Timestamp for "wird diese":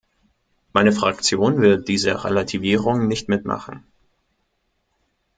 1.61-2.23